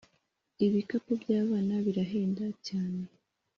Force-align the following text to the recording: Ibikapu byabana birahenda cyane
Ibikapu 0.65 1.11
byabana 1.21 1.75
birahenda 1.85 2.45
cyane 2.67 3.01